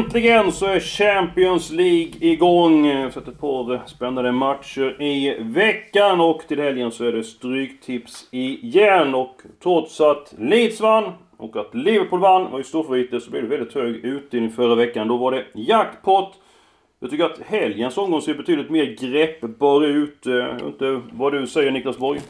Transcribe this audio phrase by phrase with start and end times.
[0.00, 2.82] Äntligen så är Champions League igång!
[2.82, 7.24] Vi har sett ett par spännande matcher i veckan och till helgen så är det
[7.24, 9.14] Stryktips igen.
[9.14, 13.48] Och trots att Leeds vann och att Liverpool vann, var ju storfavoriter, så blev det
[13.48, 15.08] väldigt hög utdelning förra veckan.
[15.08, 16.32] Då var det jackpot!
[17.00, 20.18] Jag tycker att helgens omgång ser betydligt mer greppbar ut.
[20.24, 22.20] Jag vet inte vad du säger Niklas Borg?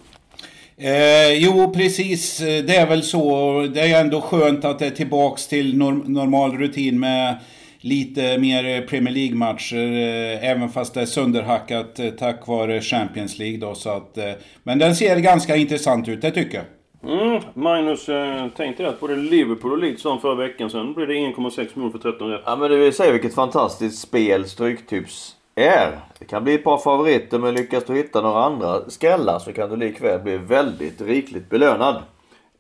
[0.77, 2.41] Eh, jo, precis.
[2.41, 3.61] Eh, det är väl så.
[3.75, 7.37] Det är ändå skönt att det är tillbaks till norm normal rutin med
[7.81, 9.93] lite mer Premier League-matcher.
[9.93, 13.75] Eh, även fast det är sönderhackat eh, tack vare Champions League då.
[13.75, 16.67] Så att, eh, men den ser ganska intressant ut, det tycker jag.
[17.03, 20.71] Mm, Magnus, eh, tänkte att både Liverpool och Leeds vann förra veckan.
[20.71, 22.43] Sen blev det 1,6 miljoner för 13 rätt.
[22.47, 25.99] Ja men det vill säga vilket fantastiskt spel Stryktips är.
[26.19, 29.71] Det kan bli ett par favoriter men lyckas du hitta några andra skrällar så kan
[29.71, 32.03] du likväl bli väldigt rikligt belönad.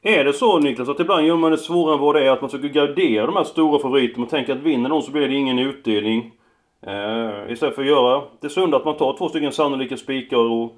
[0.02, 2.30] Är det så Niklas, att ibland gör man det svårare än vad det är?
[2.30, 4.18] Att man försöker gardera de här stora favoriterna.
[4.18, 6.32] Man tänker att vinner någon så blir det ingen utdelning.
[6.86, 10.72] Eh, istället för att göra det sunda att man tar två stycken sannolika spikar och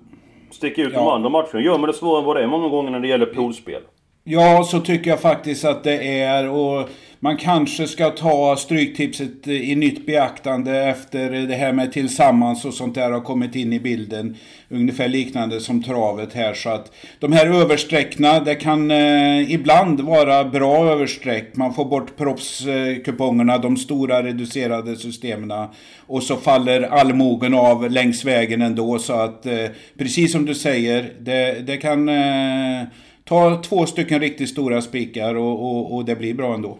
[0.50, 1.15] sticker ut de Ja.
[1.15, 1.61] andra matcherna.
[1.61, 3.83] Gör man det svårare än vad det är många gånger när det gäller poolspel.
[4.25, 6.48] Ja, så tycker jag faktiskt att det är.
[6.48, 6.89] Och
[7.20, 12.75] man kanske ska ta Stryktipset eh, i nytt beaktande efter det här med tillsammans och
[12.75, 14.37] sånt där har kommit in i bilden.
[14.69, 16.55] Ungefär liknande som travet här.
[16.55, 21.56] Så att de här översträckna, det kan eh, ibland vara bra översträck.
[21.56, 25.69] Man får bort proffskupongerna, de stora reducerade systemen.
[26.06, 28.99] Och så faller allmogen av längs vägen ändå.
[28.99, 29.66] Så att eh,
[29.99, 32.82] precis som du säger, det, det kan eh,
[33.25, 36.78] ta två stycken riktigt stora spikar och, och, och det blir bra ändå.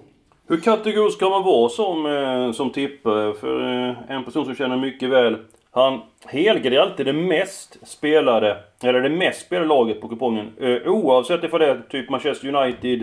[0.49, 3.35] Hur kategorisk ska man vara som, eh, som tippare?
[3.35, 5.37] För eh, en person som känner mycket väl.
[5.71, 10.51] Han helgar alltid det mest spelade, eller det mest spelade laget på kupongen.
[10.61, 13.03] Eh, oavsett ifall det är typ Manchester United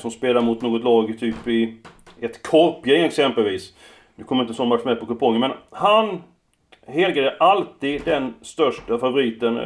[0.00, 1.76] som spelar mot något lag typ i
[2.20, 3.74] ett korpgäng exempelvis.
[4.14, 6.22] Nu kommer inte en sån match med på kupongen, men han
[6.86, 9.58] helgar alltid den största favoriten.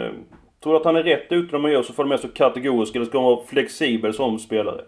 [0.64, 2.96] Tror du att han är rätt ute när man gör så för det så kategorisk,
[2.96, 4.80] eller ska han vara flexibel som spelare?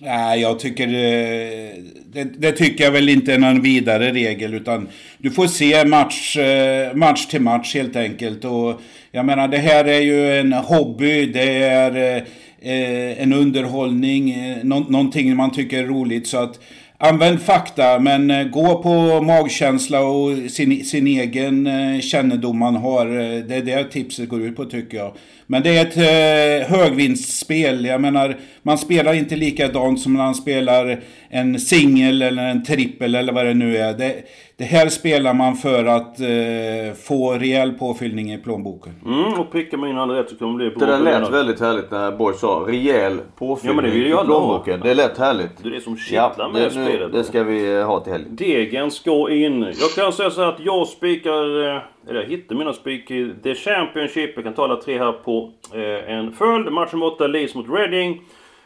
[0.00, 0.86] Nej, jag tycker...
[0.86, 1.74] Eh,
[2.12, 6.36] det, det tycker jag väl inte är någon vidare regel utan du får se match,
[6.36, 8.44] eh, match till match helt enkelt.
[8.44, 8.80] Och
[9.10, 12.16] jag menar, det här är ju en hobby, det är
[12.60, 16.26] eh, en underhållning, någonting man tycker är roligt.
[16.26, 16.60] Så att
[16.98, 23.06] använd fakta, men eh, gå på magkänsla och sin, sin egen eh, kännedom man har.
[23.06, 25.12] Eh, det är det tipset går ut på tycker jag.
[25.50, 27.84] Men det är ett eh, högvinstspel.
[27.84, 33.14] Jag menar, man spelar inte likadant som när man spelar en singel eller en trippel
[33.14, 33.92] eller vad det nu är.
[33.92, 34.14] Det,
[34.56, 38.92] det här spelar man för att eh, få rejäl påfyllning i plånboken.
[39.06, 40.86] Mm, och prickar man in alla rätt så kommer det bli bra.
[40.86, 44.08] Det där lät väldigt härligt när Borg sa rejäl Ja, påfyllning men det vill ju
[44.08, 44.80] i plånboken.
[44.80, 44.86] ha.
[44.88, 45.62] Det lät härligt.
[45.62, 47.12] Det är det som kittlar med det, spelet.
[47.12, 48.36] det ska vi ha till helgen.
[48.36, 49.62] Degen ska in.
[49.62, 51.74] Jag kan säga så här att jag spikar...
[51.76, 54.32] eh, eller jag hittar mina spik i The Championship.
[54.34, 56.72] Jag kan ta alla tre här på eh, en följd.
[56.72, 58.22] Match nummer 8, Leeds mot Reading.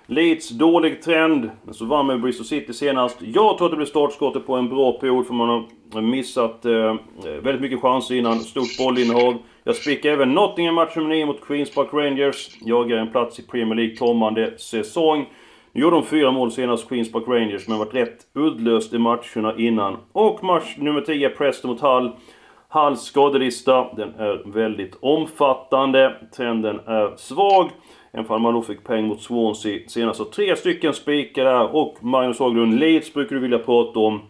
[0.06, 3.16] Leeds dålig trend, men så vann med Bristol City senast.
[3.20, 6.72] Jag tror att det blir startskottet på en bra period för man har missat eh,
[6.72, 6.94] eh
[7.24, 8.40] väldigt mycket chanser innan.
[8.40, 9.38] Stort bollinnehav.
[9.64, 12.48] Jag spikar även Nottingham match nummer 9 mot Queens Park Rangers.
[12.60, 15.26] Jagar en plats i Premier League kommande säsong.
[15.72, 19.54] Nu gjorde de fyra mål senast, Queens Park Rangers, men varit rätt uddlöst i matcherna
[19.56, 19.96] innan.
[20.12, 22.12] Och match nummer 10, Preston mot Hull.
[22.74, 26.16] Hans skadelista, den är väldigt omfattande.
[26.36, 27.70] Trenden är svag.
[28.12, 30.18] Även om man då fick poäng mot Swansea senast.
[30.18, 31.74] Så tre stycken spikar där.
[31.76, 34.20] Och Magnus Haglund, Leeds brukar du vilja prata om.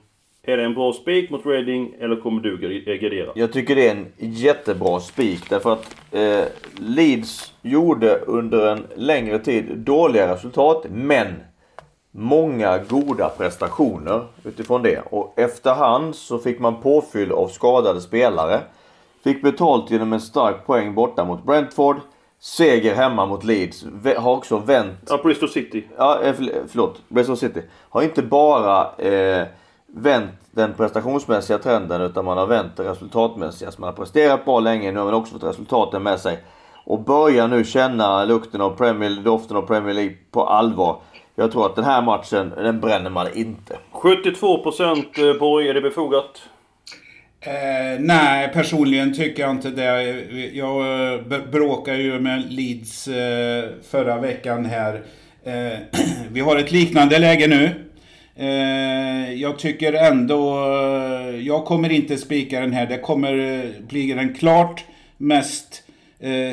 [0.42, 2.56] Är det en bra spik mot Reading eller kommer du
[3.00, 3.32] gardera?
[3.34, 6.44] Jag tycker det är en jättebra spik därför att eh,
[6.80, 11.26] Leeds gjorde under en längre tid dåliga resultat men
[12.12, 15.02] många goda prestationer utifrån det.
[15.10, 18.60] Och efterhand så fick man påfyll av skadade spelare.
[19.24, 21.96] Fick betalt genom en stark poäng borta mot Brentford.
[22.40, 23.84] Seger hemma mot Leeds.
[24.18, 25.84] Har också vänt Ja, Bristol City.
[25.98, 27.00] Ja, eh, förl- förlåt.
[27.08, 27.62] Bristol City.
[27.88, 29.46] Har inte bara eh,
[29.86, 33.70] vänt den prestationsmässiga trenden utan man har vänt det resultatmässiga.
[33.70, 36.38] Så man har presterat bra länge, nu har man också fått resultaten med sig.
[36.84, 40.96] och börjar nu känna lukten av Premier, doften av Premier League på allvar.
[41.42, 43.78] Jag tror att den här matchen, den bränner man inte.
[43.92, 46.42] 72% Borg, är det befogat?
[47.40, 50.02] Eh, nej, personligen tycker jag inte det.
[50.52, 51.20] Jag eh,
[51.52, 55.02] bråkade ju med Leeds eh, förra veckan här.
[55.44, 55.78] Eh,
[56.30, 57.70] vi har ett liknande läge nu.
[58.36, 60.58] Eh, jag tycker ändå...
[60.58, 62.86] Eh, jag kommer inte spika den här.
[62.86, 64.84] Det kommer bli den klart
[65.16, 65.82] mest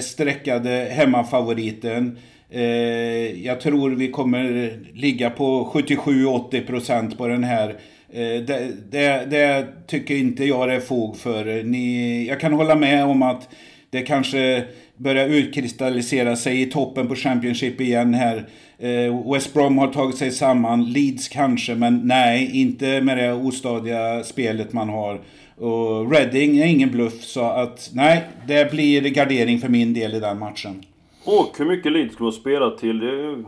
[0.01, 2.17] streckade hemmafavoriten.
[2.51, 7.69] Eh, jag tror vi kommer ligga på 77-80% på den här.
[8.13, 11.63] Eh, det, det, det, tycker inte jag det är fog för.
[11.63, 13.49] Ni, jag kan hålla med om att
[13.89, 14.63] det kanske
[14.97, 18.47] börjar utkristallisera sig i toppen på Championship igen här.
[18.79, 24.23] Eh, West Brom har tagit sig samman, Leeds kanske, men nej, inte med det ostadiga
[24.23, 25.21] spelet man har.
[25.57, 30.19] Och Reading är ingen bluff, så att nej, det blir gardering för min del i
[30.19, 30.83] den matchen.
[31.25, 33.43] Och hur mycket Leeds kommer att spela till, det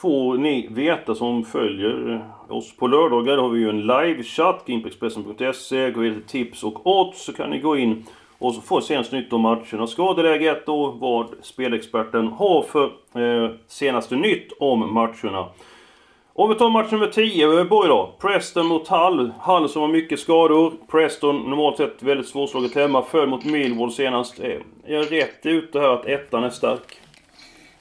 [0.00, 3.36] får ni veta som följer oss på lördagar.
[3.36, 5.90] har vi ju en live-chatt, Gimpexpressen.se.
[5.90, 8.04] Går vi till tips och odds så kan ni gå in
[8.38, 9.86] och så får nytt om matcherna.
[9.86, 12.84] Skadeläget och vad spelexperten har för
[13.14, 15.48] eh, senaste nytt om matcherna.
[16.32, 18.14] Om vi tar match nummer 10, Borg då.
[18.20, 19.32] Preston mot Hull.
[19.40, 20.72] Hull som har mycket skador.
[20.90, 23.02] Preston normalt sett väldigt svårslaget hemma.
[23.02, 24.40] Föll mot Millwall senast.
[24.40, 24.46] Eh,
[24.84, 27.00] är jag rätt ute här att ettan är stark?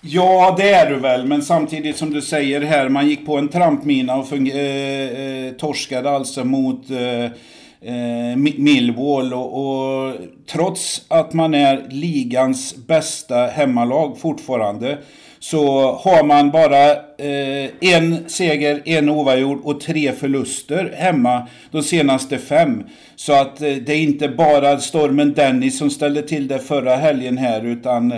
[0.05, 1.27] Ja, det är du väl.
[1.27, 6.43] Men samtidigt som du säger här, man gick på en trampmina och äh, torskade alltså
[6.43, 10.13] mot äh, eh, eh Millwall och, och,
[10.51, 14.97] trots att man är ligans bästa hemmalag fortfarande
[15.39, 22.37] så har man bara eh, en seger, en oavgjord och tre förluster hemma de senaste
[22.37, 22.83] fem.
[23.15, 27.37] Så att eh, det är inte bara stormen Dennis som ställde till det förra helgen
[27.37, 28.13] här utan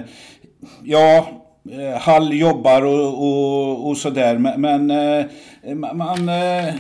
[0.84, 1.28] ja,
[2.00, 6.30] Hall jobbar och, och, och sådär men, men eh, man...
[6.30, 6.74] Eh,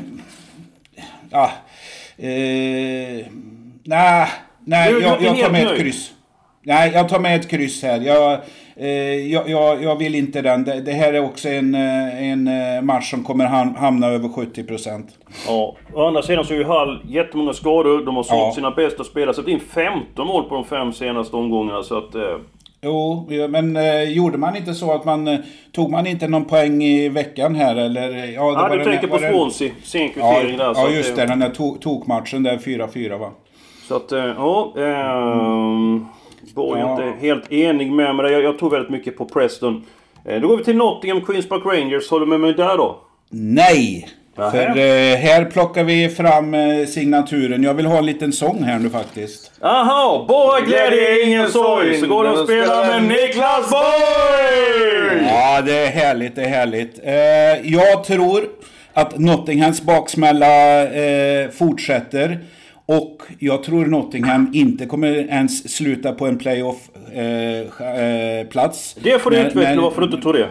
[1.29, 1.51] ja,
[2.17, 3.25] Eh,
[3.83, 4.27] nej,
[4.65, 6.11] nej jag, jag tar med ett kryss.
[6.63, 8.01] Nej, jag tar med ett kryss här.
[8.01, 8.39] Jag,
[8.75, 8.87] eh,
[9.31, 10.63] jag, jag, jag, vill inte den.
[10.63, 13.45] Det, det, här är också en, eh, en eh, match som kommer
[13.77, 15.03] hamna över 70%.
[15.47, 18.05] Ja, å andra sidan så är ju Hall jättemånga skador.
[18.05, 18.51] De har sålt ja.
[18.55, 19.33] sina bästa spelare.
[19.33, 21.83] Släppt in 15 mål på de fem senaste omgångarna.
[21.83, 22.37] Så att, eh,
[22.85, 25.27] Jo, men eh, gjorde man inte så att man...
[25.27, 25.39] Eh,
[25.71, 28.09] tog man inte någon poäng i veckan här eller?
[28.09, 29.71] Ja, det ja du tänker på Swansea.
[29.83, 30.73] Sen kvittering ja, där.
[30.75, 31.25] Ja, just det.
[31.25, 33.31] Den där to tokmatchen där 4-4 va?
[33.87, 34.73] Så att, eh, ja...
[34.77, 36.01] Eh,
[36.55, 38.31] Borg är inte helt enig med mig.
[38.31, 39.83] Jag, jag tror väldigt mycket på Preston.
[40.25, 42.09] Eh, då går vi till Nottingham Queens Park Rangers.
[42.09, 42.99] Håller du med mig där då?
[43.29, 44.09] Nej!
[44.37, 44.51] Aha.
[44.51, 47.63] För eh, här plockar vi fram eh, signaturen.
[47.63, 49.51] Jag vill ha en liten sång här nu faktiskt.
[49.61, 50.25] Aha!
[50.27, 51.97] Bara glädje, ingen sorg.
[51.99, 55.25] Så går det att spela med Niklas Borg!
[55.27, 56.99] Ja, det är härligt, det är härligt.
[57.03, 57.13] Eh,
[57.73, 58.43] jag tror
[58.93, 62.39] att Nottinghams baksmälla eh, fortsätter.
[62.87, 68.97] Och jag tror Nottingham inte kommer ens sluta på en playoff-plats.
[68.97, 70.47] Eh, det får du utveckla, varför du inte tror det.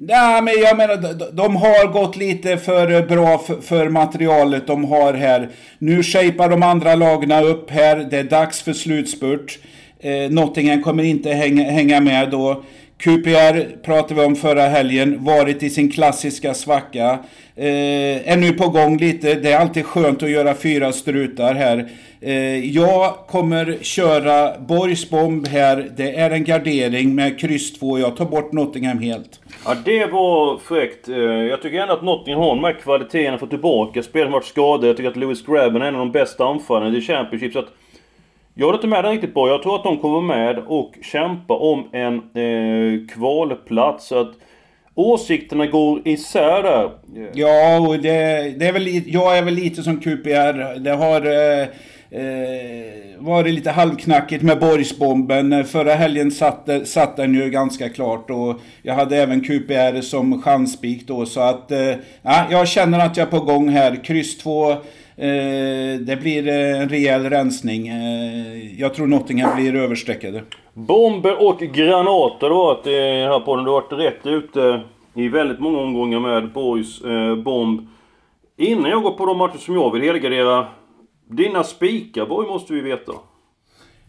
[0.00, 4.84] Nej, men jag menar, de, de har gått lite för bra för, för, materialet de
[4.84, 5.48] har här.
[5.78, 7.96] Nu shapar de andra lagarna upp här.
[8.10, 9.58] Det är dags för slutspurt.
[10.00, 12.62] Eh, Nottingham kommer inte hänga, hänga med då.
[12.98, 17.18] QPR pratade vi om förra helgen, varit i sin klassiska svacka.
[17.56, 21.88] Eh, är nu på gång lite, det är alltid skönt att göra fyra strutar här.
[22.20, 28.16] Eh, jag kommer köra Borgs bomb här, det är en gardering med kryss 2, jag
[28.16, 29.40] tar bort Nottingham helt.
[29.64, 31.08] Ja det var fräckt.
[31.08, 34.86] Eh, jag tycker ändå att Nottingham har de här kvaliteterna, för tillbaka, spelet varit skadade.
[34.86, 37.52] Jag tycker att Lewis Grabben är en av de bästa anfallarna i Championship.
[37.52, 37.68] Så att
[38.58, 39.48] jag håller inte med dig riktigt bra.
[39.48, 44.06] Jag tror att de kommer med och kämpa om en eh, kvalplats.
[44.06, 44.32] Så att
[44.94, 46.90] åsikterna går isär där.
[47.34, 50.78] Ja, och det, det är väl, jag är väl lite som QPR.
[50.78, 51.68] Det har eh,
[52.20, 55.64] eh, varit lite halvknackigt med Borgsbomben.
[55.64, 61.06] Förra helgen satt, satt den ju ganska klart och jag hade även QPR som chanspik
[61.06, 61.26] då.
[61.26, 61.94] Så att eh,
[62.50, 64.04] jag känner att jag är på gång här.
[64.04, 64.76] Kryss 2
[66.06, 67.88] det blir eh, en rejäl rensning.
[67.88, 70.42] Eh, jag tror Nottingham blir överstreckade.
[70.74, 73.64] Bomber och granater att det här podden.
[73.64, 74.82] Du har varit rätt ute
[75.14, 77.88] i väldigt många omgångar med Borgs eh, bomb.
[78.56, 80.66] Innan jag går på de matcher som jag vill helgardera.
[81.30, 83.12] Dina spikar Borg måste vi veta.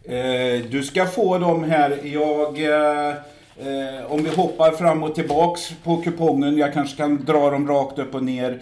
[0.04, 1.98] Eh, du ska få dem här.
[2.04, 2.64] Jag...
[2.64, 3.16] Eh,
[4.12, 6.58] om vi hoppar fram och tillbaks på kupongen.
[6.58, 8.60] Jag kanske kan dra dem rakt upp och ner.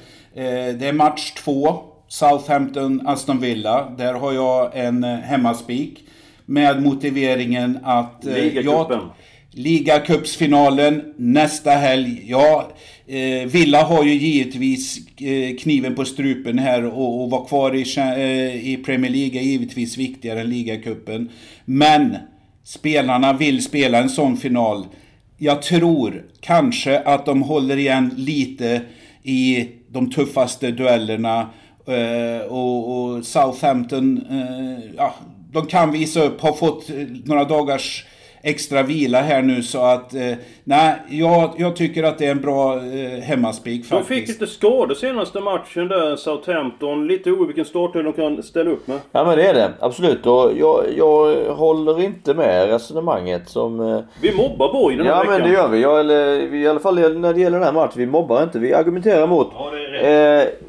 [0.74, 1.84] det är match två.
[2.08, 3.90] Southampton, Aston Villa.
[3.98, 6.04] Där har jag en eh, hemmaspik.
[6.46, 8.26] Med motiveringen att...
[8.26, 9.00] Eh, Ligacupen.
[9.52, 12.24] Ligacupsfinalen nästa helg.
[12.26, 12.72] Ja,
[13.08, 17.98] eh, Villa har ju givetvis eh, kniven på strupen här och, och vara kvar i,
[17.98, 21.30] eh, i Premier League är givetvis viktigare än ligacupen.
[21.66, 22.18] Men
[22.64, 24.86] spelarna vill spela en sån final.
[25.38, 28.82] Jag tror kanske att de håller igen lite
[29.24, 31.50] i de tuffaste duellerna.
[31.88, 35.13] Eh, och, och, Southampton, eh, ja,
[35.51, 36.89] de kan visa upp, har fått
[37.25, 38.06] några dagars
[38.41, 40.13] extra vila här nu så att...
[40.13, 44.10] Eh, nej, jag, jag tycker att det är en bra eh, hemmaspik faktiskt.
[44.10, 47.08] De fick lite skador senaste matchen där, Southampton.
[47.08, 49.00] Lite orolig vilken startnöjd de kan ställa upp med.
[49.12, 50.25] Ja men det är det, absolut.
[50.25, 53.79] Och jag, jag håller inte med resonemanget som...
[53.79, 54.00] Eh...
[54.22, 55.34] Vi mobbar Borg den här Ja veckan.
[55.34, 55.82] men det gör vi.
[55.82, 57.94] Jag, eller, I alla fall när det gäller den här matchen.
[57.96, 59.48] Vi mobbar inte, vi argumenterar mot.
[59.53, 60.48] Ja, det är rätt.
[60.48, 60.67] Eh,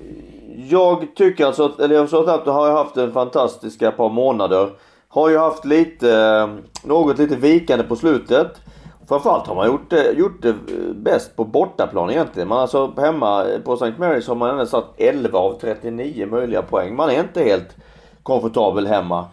[0.70, 4.70] jag tycker alltså att, eller jag sa att har haft en fantastiska par månader.
[5.08, 6.48] Har ju haft lite, eh,
[6.88, 8.60] något lite vikande på slutet.
[9.08, 12.48] Framförallt har man gjort det, gjort det eh, bäst på bortaplan egentligen.
[12.48, 13.92] Man alltså hemma på St.
[13.98, 16.96] Mary's har man ändå satt 11 av 39 möjliga poäng.
[16.96, 17.76] Man är inte helt
[18.22, 19.26] komfortabel hemma.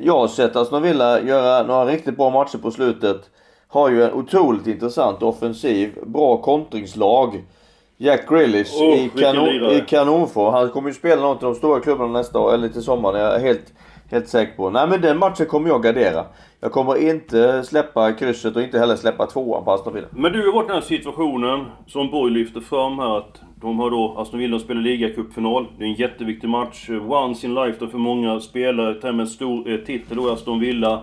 [0.00, 3.30] Jag har sett Aston Villa göra några riktigt bra matcher på slutet.
[3.68, 7.44] Har ju en otroligt intressant offensiv, bra kontringslag.
[8.02, 10.54] Jack Grealish Oh, i, kanon, i kanonform.
[10.54, 13.20] Han kommer ju spela något av de stora klubbarna nästa år, eller till sommaren.
[13.20, 13.74] Jag är helt,
[14.10, 14.70] helt säker på.
[14.70, 16.24] Nej men den matchen kommer jag gardera.
[16.60, 20.06] Jag kommer inte släppa krysset och inte heller släppa tvåan på Aston Villa.
[20.10, 23.78] Men du har varit i den här situationen som Borg lyfter fram här att de
[23.78, 25.66] har då, Aston Villa spelar ligacupfinal.
[25.78, 26.90] Det är en jätteviktig match.
[27.08, 28.94] Once in lifetime för många spelare.
[28.94, 31.02] Ta hem en stor eh, titel då i Aston Villa.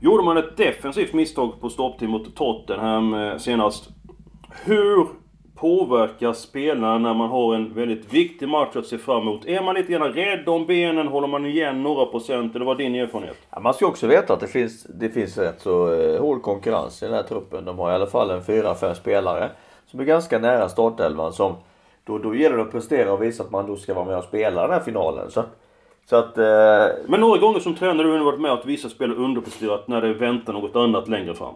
[0.00, 3.88] Gjorde man ett defensivt misstag på stopptid mot Tottenham eh, senast.
[4.64, 5.06] Hur
[5.56, 9.46] påverkas spelarna när man har en väldigt viktig match att se fram emot?
[9.46, 11.08] Är man lite grann rädd om benen?
[11.08, 12.56] Håller man igen några procent?
[12.56, 13.36] Eller vad är din erfarenhet?
[13.50, 17.02] Ja, man ska också veta att det finns, det finns rätt så eh, hård konkurrens
[17.02, 17.64] i den här truppen.
[17.64, 19.50] De har i alla fall en 4-5 spelare
[19.86, 21.32] som är ganska nära startelvan.
[21.32, 21.54] Som,
[22.04, 24.24] då, då gäller det att prestera och visa att man då ska vara med och
[24.24, 25.30] spela den här finalen.
[25.30, 25.42] Så,
[26.10, 26.38] så att...
[26.38, 26.44] Eh,
[27.06, 30.12] Men några gånger som tränare har du varit med att vissa spelare underpresterat när det
[30.14, 31.54] väntar något annat längre fram.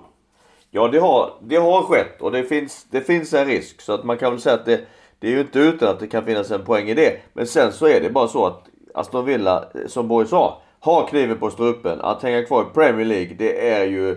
[0.70, 3.80] Ja, det har, det har skett och det finns, det finns en risk.
[3.80, 4.80] Så att man kan väl säga att det,
[5.18, 7.16] det är ju inte utan att det kan finnas en poäng i det.
[7.32, 11.06] Men sen så är det bara så att Aston Villa, eh, som Borg sa, har
[11.06, 12.00] kniven på strupen.
[12.00, 14.16] Att hänga kvar i Premier League, det är ju...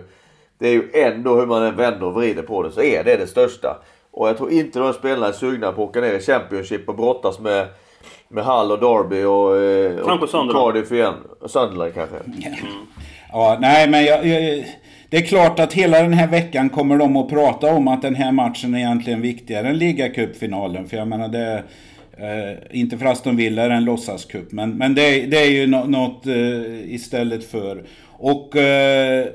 [0.58, 3.16] Det är ju ändå hur man än vänder och vrider på det, så är det
[3.16, 3.76] det största.
[4.10, 6.88] Och jag tror inte de här spelarna är sugna på att åka ner i Championship
[6.88, 7.66] och brottas med,
[8.28, 10.52] med Hull och Derby och, eh, och Sunderland.
[10.52, 11.14] Cardiff igen.
[11.46, 12.16] Sunderland kanske.
[13.32, 14.64] Ja, nej men jag, jag,
[15.14, 18.14] det är klart att hela den här veckan kommer de att prata om att den
[18.14, 20.88] här matchen är egentligen viktigare än ligacupfinalen.
[20.88, 21.62] För jag menar det...
[22.18, 25.66] Eh, inte för Aston Villa är det en låtsascup, men, men det, det är ju
[25.66, 27.84] no, något eh, istället för.
[28.10, 28.56] Och...
[28.56, 29.26] Eh,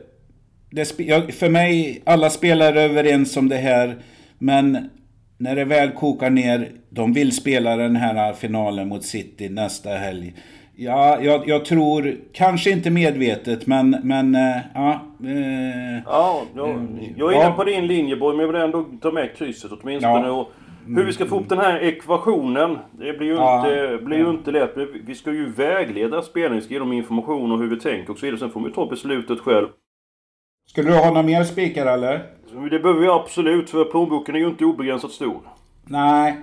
[0.72, 0.86] det,
[1.34, 3.98] för mig, alla spelare är överens om det här.
[4.40, 4.90] Men
[5.38, 10.34] när det väl kokar ner, de vill spela den här finalen mot City nästa helg.
[10.82, 14.92] Ja, jag, jag tror, kanske inte medvetet, men, men äh, ja.
[15.24, 16.70] eh, Ja, jag,
[17.18, 17.54] jag är inne Ja.
[17.56, 20.28] på din linje Borg, men jag vill ändå ta med krysset åtminstone.
[20.28, 20.32] Ja.
[20.32, 20.52] Och
[20.88, 23.58] hur vi ska få upp den här ekvationen, det blir ju, Ja.
[23.60, 24.74] inte, blir ju inte lätt.
[25.06, 28.20] Vi ska ju vägleda spelarna, vi ska ge dem information om hur vi tänker och
[28.20, 28.40] så vidare.
[28.40, 29.68] Sen får vi ta beslutet själv.
[30.70, 32.22] Skulle du ha några mer spikar eller?
[32.72, 35.40] Det behöver vi absolut, för plånboken är ju inte obegränsat stor.
[35.86, 36.36] Nej, eh,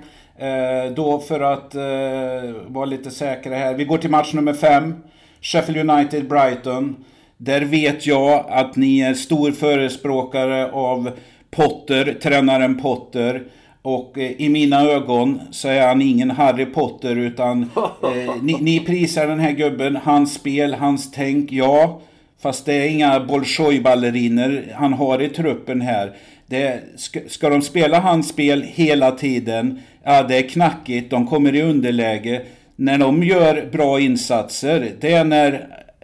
[0.94, 3.74] då för att eh, vara lite säkra här.
[3.74, 4.94] Vi går till match nummer fem.
[5.40, 6.94] Sheffield United-Brighton.
[7.36, 11.10] Där vet jag att ni är stor förespråkare av
[11.50, 13.42] Potter, tränaren Potter.
[13.82, 17.62] Och eh, i mina ögon så är han ingen Harry Potter utan
[18.02, 22.00] eh, ni, ni prisar den här gubben, hans spel, hans tänk, ja.
[22.42, 26.12] Fast det är inga Bolshoi-balleriner han har i truppen här.
[26.46, 31.54] Det, ska, ska de spela hans spel hela tiden, ja det är knackigt, de kommer
[31.54, 32.42] i underläge.
[32.76, 35.52] När de gör bra insatser, det är när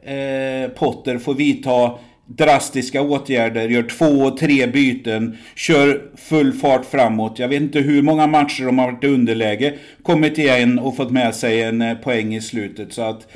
[0.02, 1.92] eh, Potter får vidta
[2.26, 7.38] drastiska åtgärder, gör två och tre byten, kör full fart framåt.
[7.38, 11.11] Jag vet inte hur många matcher de har varit i underläge, kommit igen och fått
[11.11, 12.92] med sig en eh, poäng i slutet.
[12.92, 13.26] Så att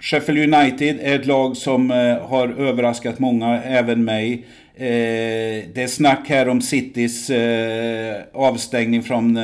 [0.00, 4.32] Sheffield United är ett lag som eh, har överraskat många, även mig.
[4.76, 4.84] Eh,
[5.74, 7.30] det är snack här om Citys
[8.32, 9.38] avstängning från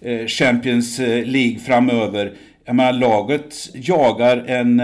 [0.00, 2.32] Eh, Champions eh, League framöver.
[2.64, 4.80] Jag menar, laget jagar eh, en,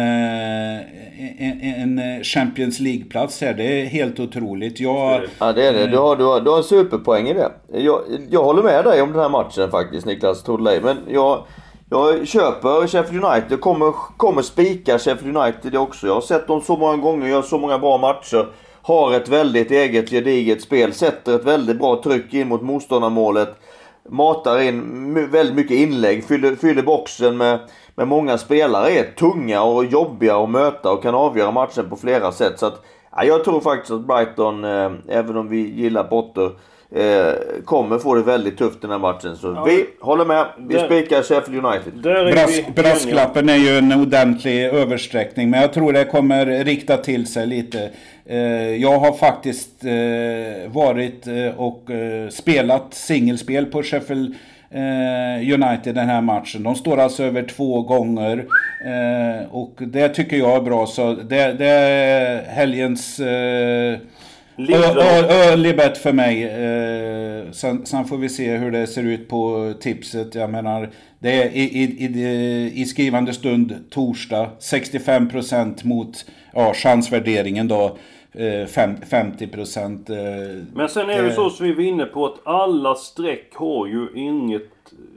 [1.39, 3.55] en, en Champions League-plats här.
[3.55, 4.81] Det är helt otroligt.
[4.81, 5.87] Jag, Ja det är det.
[5.87, 7.51] Du har, du har, du har en superpoäng i det.
[7.73, 8.01] Jag,
[8.31, 10.81] jag håller med dig om den här matchen faktiskt Niklas Tordley.
[10.81, 11.45] Men jag,
[11.91, 13.61] jag köper Sheffield United.
[13.61, 16.07] Kommer, kommer spika Sheffield United också.
[16.07, 18.47] Jag har sett dem så många gånger, gör så många bra matcher.
[18.83, 23.55] har ett väldigt eget gediget spel, sätter ett väldigt bra tryck in mot motståndarmålet.
[24.09, 27.59] Matar in väldigt mycket inlägg, fyller, fyller boxen med,
[27.95, 28.91] med många spelare.
[28.91, 32.59] Är tunga och jobbiga att möta och kan avgöra matchen på flera sätt.
[32.59, 32.85] Så att,
[33.17, 36.51] ja, jag tror faktiskt att Brighton, eh, även om vi gillar Potter,
[36.95, 37.35] eh,
[37.65, 39.37] kommer få det väldigt tufft den här matchen.
[39.37, 39.65] Så ja.
[39.65, 40.47] vi håller med.
[40.59, 41.93] Vi där, spikar Sheffield United.
[42.33, 45.51] Brask, brasklappen är ju en ordentlig översträckning.
[45.51, 47.91] Men jag tror det kommer rikta till sig lite.
[48.27, 54.35] Eh, jag har faktiskt eh, varit eh, och eh, spelat singelspel på Sheffield
[54.71, 56.63] eh, United den här matchen.
[56.63, 58.47] De står alltså över två gånger.
[59.51, 60.87] och det tycker jag är bra.
[60.87, 63.21] Så det, det är helgens
[64.57, 66.45] Early bet för mig.
[66.45, 70.35] Eh, sen, sen, får vi se hur det ser ut på tipset.
[70.35, 77.69] Jag menar, det är i, i, i, i skrivande stund torsdag 65% mot ja, chansvärderingen
[77.69, 77.97] då.
[78.67, 80.11] 50 eh, procent.
[80.11, 80.17] Eh,
[80.75, 84.09] Men sen är det så som vi var inne på att alla streck har ju
[84.15, 84.71] inget...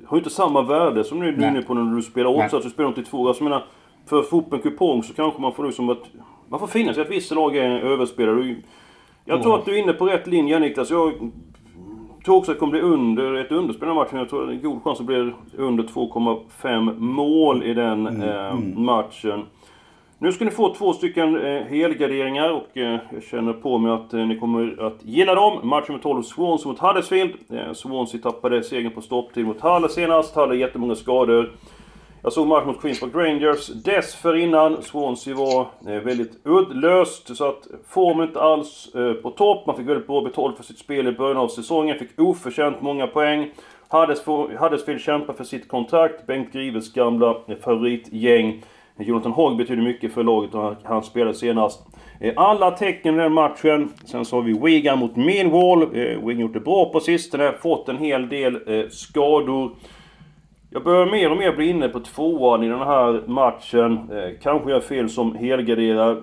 [0.06, 2.54] Har inte samma värde som du är inne på när du spelar odds.
[2.54, 3.28] Att du spelar till två.
[3.28, 3.66] Alltså, jag menar,
[4.06, 6.04] för att få upp en kupong så kanske man får liksom att...
[6.50, 8.56] Man får finna sig att vissa lag är överspelade.
[9.26, 10.90] Jag tror att du är inne på rätt linje Niklas.
[10.90, 11.14] Jag
[12.26, 14.20] tror också att det kommer bli under ett underspel i matchen.
[14.20, 17.74] Jag tror att det är en god chans att det blir under 2,5 mål i
[17.74, 18.86] den mm, eh, mm.
[18.86, 19.46] matchen.
[20.18, 24.14] Nu ska ni få två stycken eh, helgarderingar och eh, jag känner på mig att
[24.14, 25.70] eh, ni kommer att gilla dem.
[25.70, 27.34] Match nummer 12, Swansea mot Huddersfield.
[27.50, 30.36] Eh, Swansea tappade segern på stopptid mot Halle senast.
[30.36, 31.52] Halle jättemånga skador.
[32.26, 34.82] Jag såg match mot Queens Park Rangers dessförinnan.
[34.82, 39.68] Swansea var eh, väldigt uddlöst, så att formen inte alls eh, på topp.
[39.68, 42.00] Man fick väldigt bra betalt för sitt spel i början av säsongen.
[42.00, 43.52] Fick oförtjänt många poäng.
[44.60, 46.28] Huddersfield kämpar för sitt kontrakt.
[46.28, 48.64] Bengt Grives gamla eh, favoritgäng.
[48.98, 51.88] Jonathan Hogg betyder mycket för laget och han spelade senast.
[52.20, 53.90] Eh, alla tecken i den matchen.
[54.06, 55.82] Sen så har vi Wigan mot Millwall.
[55.82, 57.54] Eh, Wigan gjort det bra på sistone.
[57.62, 59.72] Fått en hel del eh, skador.
[60.76, 63.94] Jag börjar mer och mer bli inne på tvåan i den här matchen.
[63.94, 66.22] Eh, kanske jag fel som helgarderar.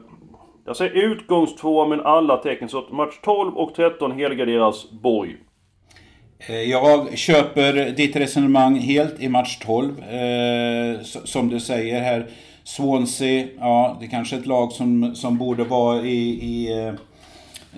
[0.66, 2.68] Jag säger utgångstvåa men alla tecken.
[2.68, 5.36] Så att match 12 och 13 helgarderas Borg.
[6.38, 10.02] Eh, jag köper ditt resonemang helt i match 12.
[10.02, 12.26] Eh, som du säger här.
[12.64, 16.94] Swansea, ja det är kanske är ett lag som, som borde vara i, i eh,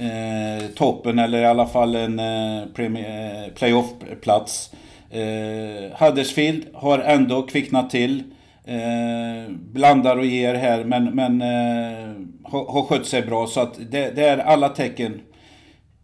[0.06, 4.70] eh toppen eller i alla fall en eh, eh playoff-plats.
[5.14, 8.22] Eh, Huddersfield har ändå kvicknat till.
[8.64, 13.78] Eh, blandar och ger här men, men eh, har, har skött sig bra så att
[13.90, 15.20] det, det, är alla tecken.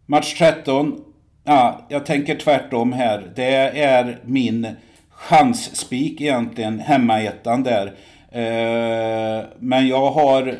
[0.05, 1.03] Match 13.
[1.43, 3.31] Ja, jag tänker tvärtom här.
[3.35, 4.67] Det är min
[5.09, 7.87] chansspik egentligen, hemmaettan där.
[8.31, 10.55] Eh, men jag har,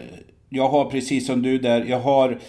[0.49, 2.39] jag har precis som du där, jag har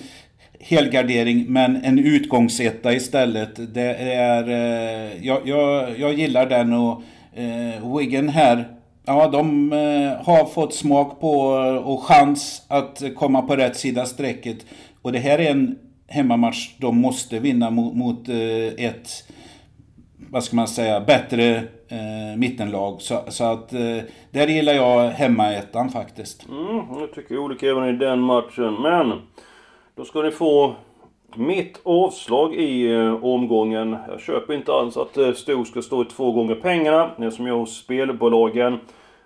[0.62, 3.74] helgardering men en utgångsetta istället.
[3.74, 7.02] Det är, eh, jag, jag, jag gillar den och
[7.34, 8.68] eh, Wiggen här
[9.06, 11.40] Ja, de eh, har fått smak på
[11.84, 14.66] och chans att komma på rätt sida strecket.
[15.02, 19.08] Och det här är en hemmamatch de måste vinna mot, mot eh, ett,
[20.30, 21.56] vad ska man säga, bättre
[21.88, 23.00] eh, mittenlag.
[23.00, 23.98] Så, så att eh,
[24.30, 26.48] där gillar jag hemmaettan faktiskt.
[26.48, 28.74] Mm, jag tycker olika även i den matchen.
[28.82, 29.12] Men
[30.02, 30.74] då ska ni få
[31.34, 33.96] mitt avslag i eh, omgången.
[34.08, 37.10] Jag köper inte alls att eh, Stor ska stå i två gånger pengarna.
[37.16, 38.78] Det är som jag hos spelbolagen.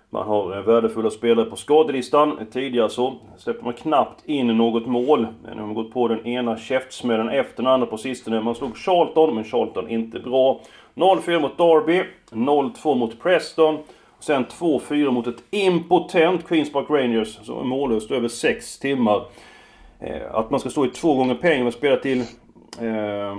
[0.09, 2.39] Man har eh, värdefulla spelare på skadelistan.
[2.51, 5.27] Tidigare så släppte man knappt in något mål.
[5.43, 8.41] Nu har man gått på den ena käftsmällen efter den andra på sistone.
[8.41, 10.61] Man slog Charlton, men Charlton inte bra.
[10.95, 13.77] 0-4 mot Derby, 0-2 mot Preston.
[14.19, 19.23] Sen 2-4 mot ett impotent Queens Park Rangers som är mållöst över 6 timmar.
[19.99, 22.19] Eh, att man ska stå i två gånger pengar och spela till...
[22.81, 23.37] Eh,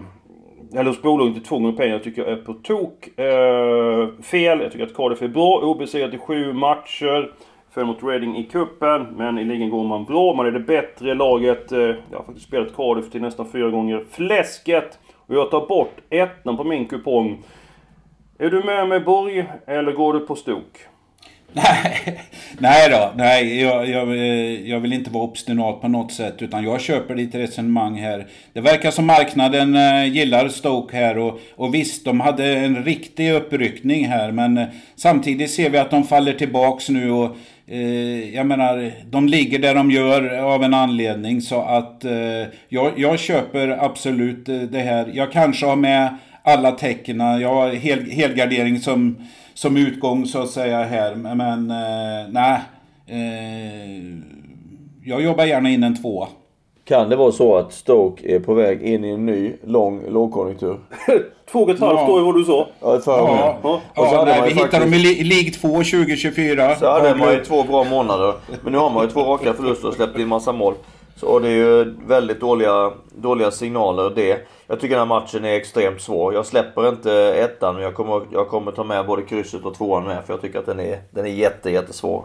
[0.73, 4.61] eller hos bolaget till två gånger pengar tycker jag är på tok eh, fel.
[4.61, 5.61] Jag tycker att Cardiff är bra.
[5.61, 7.33] Obesegrat i sju matcher.
[7.71, 10.35] Föll mot Reading i kuppen men i ligan går man bra.
[10.35, 11.73] Man är det bättre laget.
[11.73, 14.99] Eh, jag har faktiskt spelat Cardiff till nästan fyra gånger fläsket.
[15.16, 17.42] Och jag tar bort ettan på min kupong.
[18.38, 20.87] Är du med mig Borg, eller går du på stok?
[21.53, 22.21] Nej,
[22.59, 23.13] nej då.
[23.17, 26.43] Nej, jag, jag, eh, jag, vill inte vara obstinat på något sätt.
[26.43, 28.27] Utan jag köper ditt resonemang här.
[28.53, 31.19] Det verkar som marknaden eh, gillar Stoke här.
[31.19, 34.33] Och, och visst, de hade en riktig uppryckning här.
[34.33, 37.11] Men eh, samtidigt ser vi att de faller tillbaks nu.
[37.11, 41.41] Och eh, jag menar, de ligger där de gör av en anledning.
[41.41, 42.13] Så att eh,
[42.69, 45.11] jag, jag köper absolut det här.
[45.15, 46.17] Jag kanske har med
[46.49, 47.21] alla tecken.
[47.21, 49.17] Jag har hel, helgardering som
[49.55, 51.15] som utgång så att säga här.
[51.15, 52.61] Men eh, nej.
[53.07, 54.19] Eh,
[55.05, 56.29] jag jobbar gärna in en tvåa.
[56.85, 60.79] Kan det vara så att Stoke är på väg in i en ny lång lågkonjunktur?
[61.53, 62.13] Två och ett halvt Ja.
[62.13, 62.69] år vad du sa.
[62.81, 65.51] Ja, för Ja, ja, Och så hade nej, vi ju hittar dem i faktiskt- League
[65.51, 66.77] 2 2024.
[66.77, 68.35] Så hade man ju två bra månader.
[68.63, 70.75] Men nu har man ju två raka förluster och släppt in massa mål.
[71.21, 74.49] Så och det är ju väldigt dåliga, dåliga signaler det.
[74.67, 76.35] Jag tycker den här matchen är extremt svår.
[76.35, 80.05] Jag släpper inte ettan men jag kommer, jag kommer ta med både krysset och tvåan
[80.05, 80.25] med.
[80.27, 82.25] För jag tycker att den är, den är jätte, jättesvår.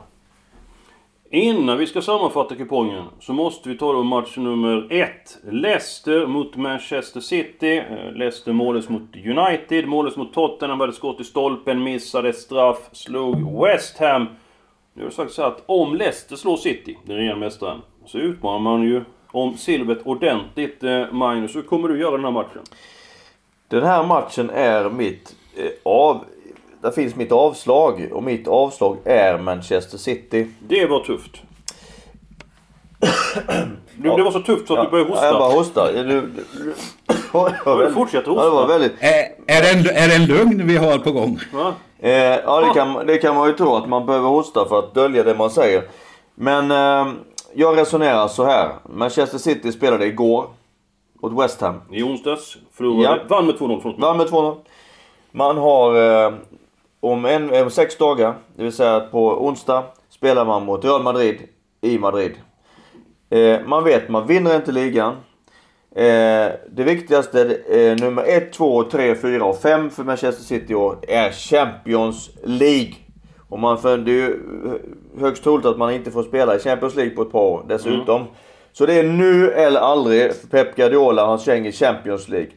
[1.32, 5.38] Innan vi ska sammanfatta kupongen så måste vi ta då match nummer ett.
[5.44, 7.78] Leicester mot Manchester City.
[7.78, 13.62] Eh, Leicester målades mot United, målades mot Tottenham, hade skott i stolpen, missade straff, slog
[13.64, 14.28] West Ham.
[14.94, 18.60] Nu är det sagt så att om Leicester slår City, den regerande mästaren, så utmanar
[18.60, 20.84] man ju om silvret ordentligt.
[20.84, 22.62] Eh, Magnus, hur kommer du göra den här matchen?
[23.68, 26.26] Den här matchen är mitt eh, av...
[26.82, 30.48] Där finns mitt avslag och mitt avslag är Manchester City.
[30.68, 31.42] Det var tufft.
[33.98, 35.26] Du, Det var så tufft så att du började hosta.
[35.26, 35.94] Ja, jag bara hostar.
[35.94, 36.74] Du, du, du,
[37.34, 38.44] Ja, du fortsätter hosta.
[38.44, 38.94] Ja, det var väldigt...
[39.00, 41.39] Är, är, det en, är det en lugn vi har på gång?
[41.54, 41.74] Va?
[42.00, 44.94] Eh, ja, det kan, det kan man ju tro att man behöver hosta för att
[44.94, 45.84] dölja det man säger.
[46.36, 47.13] Men eh,
[47.56, 48.72] jag resonerar så här.
[48.89, 50.48] Manchester City spelade igår
[51.22, 51.82] mot West Ham.
[51.92, 53.18] I onsdags förlorade...
[53.18, 53.36] Ja.
[53.36, 53.80] Vann med 2-0.
[53.82, 54.08] förlåt mig.
[54.08, 54.58] Vann med 2-0.
[55.32, 56.34] Man har eh,
[57.00, 61.38] om, en, om sex dagar, det vill säga på onsdag, spelar man mot Real Madrid
[61.82, 62.32] i Madrid.
[63.30, 65.13] Eh, man vet, man vinner inte ligan.
[65.96, 70.76] Eh, det viktigaste, eh, nummer 1, 2, 3, 4 och 5 för Manchester City i
[70.76, 72.94] år är Champions League.
[73.54, 74.39] Och man är ju
[75.20, 78.26] högst troligt att man inte får spela i Champions League på ett par år dessutom.
[78.72, 82.52] Så det är nu eller aldrig för Pep Guardiola och hans gäng i Champions League.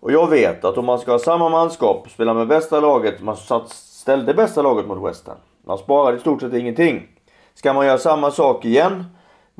[0.00, 3.36] Och jag vet att om man ska ha samma manskap, spela med bästa laget, man
[3.36, 5.36] satt, ställde bästa laget mot West Ham.
[5.66, 7.08] Man sparade i stort sett ingenting.
[7.54, 9.04] Ska man göra samma sak igen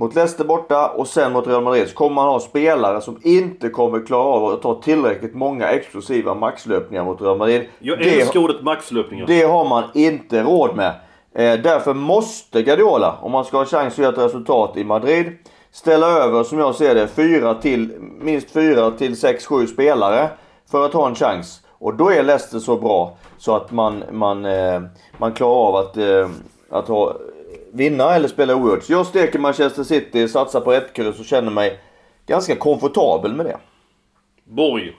[0.01, 3.69] mot Leicester borta och sen mot Real Madrid så kommer man ha spelare som inte
[3.69, 7.63] kommer klara av att ta tillräckligt många explosiva maxlöpningar mot Real Madrid.
[7.79, 9.27] Jag Det- älskar ordet maxlöpningar.
[9.27, 10.93] det har man inte råd med.
[11.35, 15.33] Eh, därför måste Guardiola, om man ska ha chans att göra ett resultat i Madrid,
[15.73, 20.29] ställa över, som jag ser det, fyra till, minst fyra till sex, sju spelare
[20.71, 21.61] för att ha en chans.
[21.79, 24.81] Och då är Leicester så bra så att man, man, eh,
[25.19, 26.29] man klarar av att, eh,
[26.71, 27.15] att ha,
[27.73, 28.85] vinna eller spela oerhört.
[28.85, 31.79] Så jag steker Manchester City, satsar på ett kryss och känner mig
[32.27, 33.57] ganska komfortabel med det.
[34.45, 34.93] Borg.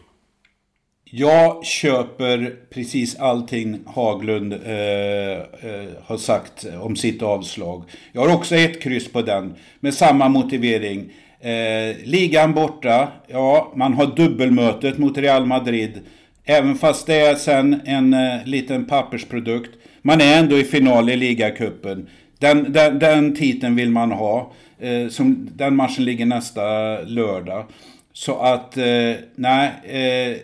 [1.13, 7.84] Jag köper precis allting Haglund eh, eh, har sagt om sitt avslag.
[8.12, 11.13] Jag har också ett kryss på den med samma motivering.
[11.39, 15.99] Eh, ligan borta, ja man har dubbelmötet mot Real Madrid.
[16.45, 19.71] Även fast det är sen en eh, liten pappersprodukt.
[20.01, 22.10] Man är ändå i final i ligacupen.
[22.41, 24.51] Den, den, den titeln vill man ha.
[24.80, 26.62] Eh, som, den matchen ligger nästa
[27.01, 27.65] lördag.
[28.13, 29.71] Så att, eh, nej.
[29.84, 30.38] Eh,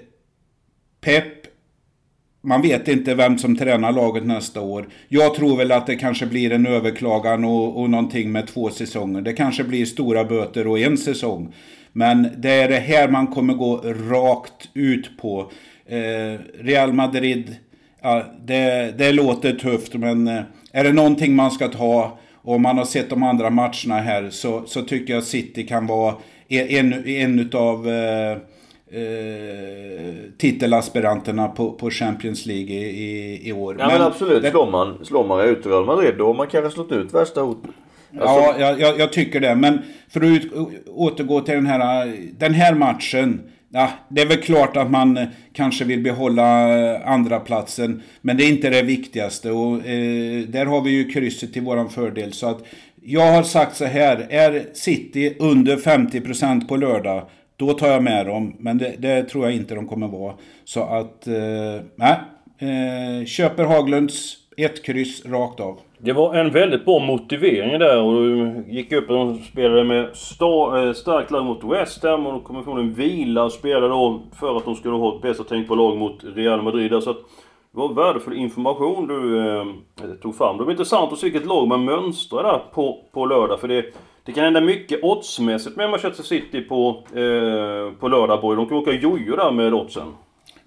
[1.02, 1.24] Pep,
[2.42, 4.88] man vet inte vem som tränar laget nästa år.
[5.08, 9.22] Jag tror väl att det kanske blir en överklagan och, och någonting med två säsonger.
[9.22, 11.54] Det kanske blir stora böter och en säsong.
[11.94, 13.78] Men det är det här man kommer gå
[14.10, 15.52] rakt ut på.
[15.86, 17.56] Eh, Real Madrid,
[18.02, 22.78] ja, det, det låter tufft men eh, är det någonting man ska ta och man
[22.78, 26.16] har sett de andra matcherna här så, så tycker jag City kan vara
[26.50, 28.32] en, en utav eh,
[28.92, 33.76] eh, titelaspiranterna på, på Champions League i, i, i år.
[33.80, 36.72] Ja men, absolut, det- slår man, slår man ut Real Madrid då har man kanske
[36.72, 37.72] slått ut värsta hotet.
[38.12, 39.56] Ja, jag, jag, tycker det.
[39.56, 40.42] Men för att
[40.88, 43.42] återgå till den här, den här matchen.
[43.70, 48.38] Ja, det är väl klart att man eh, kanske vill behålla eh, andra platsen Men
[48.38, 49.52] det är inte det viktigaste.
[49.52, 52.34] Och, eh, där har vi ju krysset till våran fördel.
[52.34, 52.64] Så att
[53.04, 54.28] jag har sagt så här.
[54.30, 57.30] Är City under 50% på lördag.
[57.56, 58.56] Då tar jag med dem.
[58.60, 60.34] Men det, det tror jag inte de kommer vara.
[60.66, 62.16] Så att, eh, nej.
[62.60, 65.80] Eh, köper Haglunds ett kryss rakt av.
[66.00, 70.94] Det var en väldigt bra motivering där och du gick upp och spelade med eh,
[70.94, 74.58] starkt lag mot West Ham och de kommer från en vila och spelade då för
[74.58, 76.92] att de skulle ha ett bästa tänkbara lag mot Real Madrid.
[76.92, 77.00] där.
[77.00, 77.18] Så att
[77.72, 79.66] det var värdefull information du eh,
[80.22, 80.58] tog fram.
[80.58, 83.60] Det var intressant att se vilket lag man mönstrar där på, på lördag.
[83.60, 83.86] För det,
[84.26, 88.56] det kan hända mycket oddsmässigt med Manchester City på, eh, på lördag boy.
[88.56, 90.08] De kan åka jojo där med oddsen.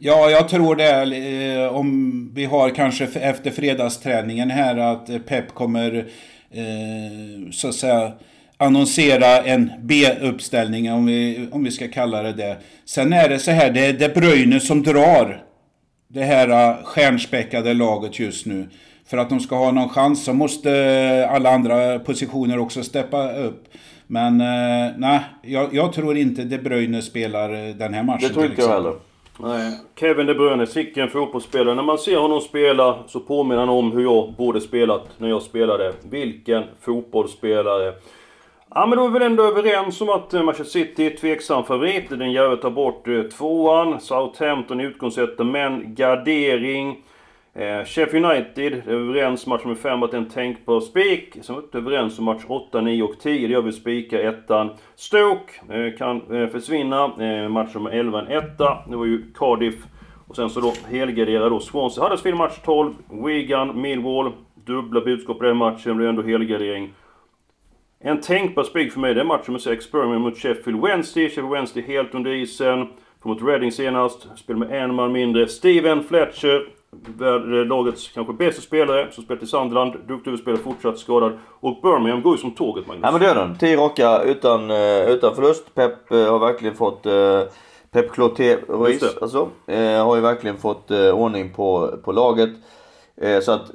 [0.03, 1.17] Ja, jag tror det.
[1.55, 6.07] Eh, om vi har kanske efter fredagsträningen här att eh, Pep kommer
[6.51, 8.13] eh, så att säga
[8.57, 12.57] annonsera en B-uppställning om vi, om vi ska kalla det det.
[12.85, 15.43] Sen är det så här, det är De Bruyne som drar
[16.09, 18.69] det här stjärnspäckade laget just nu.
[19.07, 23.65] För att de ska ha någon chans så måste alla andra positioner också steppa upp.
[24.07, 24.39] Men
[25.01, 28.29] nej, jag, jag tror inte De Bruyne spelar den här matchen.
[28.29, 29.10] Det tror inte jag heller.
[29.39, 29.79] Nej.
[29.97, 31.75] Kevin De Bruyne, sicken fotbollsspelare.
[31.75, 35.43] När man ser honom spela så påminner han om hur jag borde spelat när jag
[35.43, 35.93] spelade.
[36.11, 37.95] Vilken fotbollsspelare.
[38.75, 41.65] Ja men då är vi väl ändå överens om att eh, Manchester City är tveksam
[41.65, 42.09] favorit.
[42.09, 44.01] Den gör tar bort eh, tvåan.
[44.01, 47.03] Southampton utgångssätter men gardering.
[47.61, 51.37] Eh, United, United är överens match nummer 5 att det är en tänkbar spik.
[51.43, 53.47] Sen är vi inte överens om match 8, 9 och 10.
[53.47, 54.71] Det gör vi spika ettan.
[54.95, 57.05] Stoke eh, kan eh, försvinna.
[57.05, 58.79] Eh, match nummer 11 en etta.
[58.89, 59.75] Det var ju Cardiff.
[60.27, 62.05] Och sen så då helgarderar då Swansea.
[62.05, 62.95] Huddersfield match 12.
[63.25, 64.33] Wigan, Millwall.
[64.65, 65.83] Dubbla budskap på den matchen.
[65.85, 66.93] Det blir ändå helgardering.
[68.01, 69.93] En tänkbar spik för mig, det är match nummer 6.
[69.93, 71.29] Birmingham mot Sheffield Wednesday.
[71.29, 72.87] Sheffield Wednesday helt under isen.
[73.23, 74.29] Kom mot Reading senast.
[74.39, 75.49] Spel med en man mindre.
[75.49, 76.80] Steven Fletcher.
[77.67, 79.93] Lagets kanske bästa spelare, som spelar till Sunderland.
[79.93, 81.33] Duktig huvudspelare, fortsatt skadad.
[81.61, 83.03] Och Birmingham går ju som tåget, Magnus.
[83.03, 83.59] Ja men det gör den.
[83.59, 85.75] 10 raka utan, eh, utan förlust.
[85.75, 87.07] Pep eh, har verkligen fått...
[87.07, 87.43] Eh,
[87.93, 89.49] Pep Cloté Ruiz alltså,
[90.05, 92.51] har ju verkligen fått ordning på, på laget.
[93.43, 93.71] Så att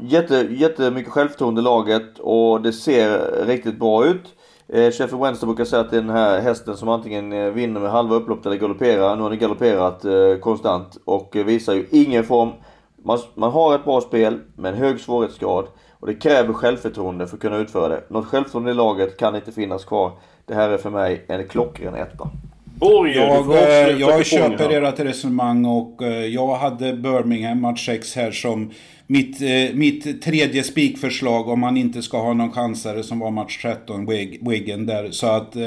[0.00, 4.34] jätte, jättemycket självförtroende i laget och det ser riktigt bra ut.
[4.72, 7.80] Eh, Sheffield Wednesday brukar säga att det är den här hästen som antingen eh, vinner
[7.80, 9.16] med halva upploppet eller galopperar.
[9.16, 12.50] Nu har den galopperat eh, konstant och eh, visar ju ingen form.
[13.04, 15.66] Man, man har ett bra spel med en hög svårighetsgrad
[16.00, 18.02] och det kräver självförtroende för att kunna utföra det.
[18.08, 20.12] Något självförtroende i laget kan inte finnas kvar.
[20.46, 22.30] Det här är för mig en klockren etta.
[22.64, 28.70] Borger, Jag, jag köper ert resonemang och jag hade Birmingham match 6 här som
[29.10, 33.62] mitt, eh, mitt tredje spikförslag om man inte ska ha någon chansare som var match
[33.62, 35.10] 13, Wig- Wigan där.
[35.10, 35.62] Så att eh,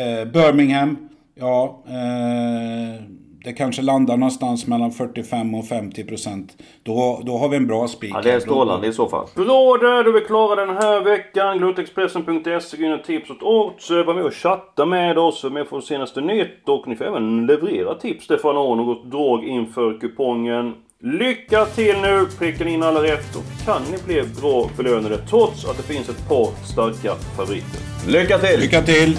[0.00, 3.02] eh, Birmingham, ja, eh,
[3.44, 6.56] det kanske landar någonstans mellan 45 och 50 procent.
[6.82, 8.10] Då, då har vi en bra spik.
[8.14, 9.26] Ja, det är strålande i så fall.
[9.36, 11.58] Bra där, då är vi klara den här veckan.
[11.58, 13.90] Glutexpressen.se, gå in och tips åt oss.
[13.90, 16.68] Var med och chatta med oss, var med för senaste nytt.
[16.68, 20.72] Och ni får även leverera tips Stefan och något drag inför kupongen.
[21.06, 22.28] Lycka till nu!
[22.38, 26.08] Prickar ni in alla rätt och kan ni bli bra belönade trots att det finns
[26.08, 27.80] ett par starka favoriter.
[28.06, 28.60] Lycka till!
[28.60, 29.16] Lycka till!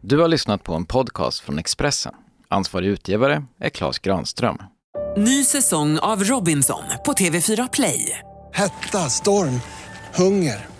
[0.00, 2.14] Du har lyssnat på en podcast från Expressen.
[2.48, 4.58] Ansvarig utgivare är Klas Granström.
[5.16, 8.18] Ny säsong av Robinson på TV4 Play.
[8.52, 9.60] Hetta, storm,
[10.14, 10.79] hunger.